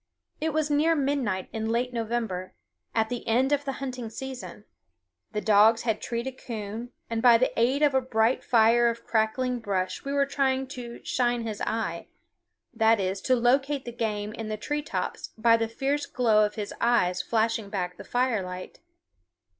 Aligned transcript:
It 0.39 0.51
was 0.51 0.71
near 0.71 0.95
midnight 0.95 1.47
in 1.53 1.69
late 1.69 1.93
November, 1.93 2.55
at 2.95 3.09
the 3.09 3.27
end 3.27 3.51
of 3.51 3.65
the 3.65 3.73
hunting 3.73 4.09
season. 4.09 4.65
The 5.31 5.41
dogs 5.41 5.83
had 5.83 6.01
treed 6.01 6.25
a 6.25 6.31
coon, 6.31 6.91
and 7.07 7.21
by 7.21 7.37
the 7.37 7.51
aid 7.55 7.83
of 7.83 7.93
a 7.93 8.01
bright 8.01 8.43
fire 8.43 8.89
of 8.89 9.03
crackling 9.05 9.59
brush 9.59 10.03
we 10.03 10.11
were 10.11 10.25
trying 10.25 10.65
to 10.69 11.05
"shine 11.05 11.43
his 11.45 11.61
eye," 11.61 12.07
that 12.73 12.99
is, 12.99 13.21
to 13.21 13.35
locate 13.35 13.85
the 13.85 13.91
game 13.91 14.33
in 14.33 14.47
the 14.47 14.57
tree 14.57 14.81
tops 14.81 15.27
by 15.37 15.55
the 15.55 15.67
fierce 15.67 16.07
glow 16.07 16.43
of 16.45 16.55
his 16.55 16.73
eyes 16.81 17.21
flashing 17.21 17.69
back 17.69 17.97
the 17.97 18.03
firelight. 18.03 18.79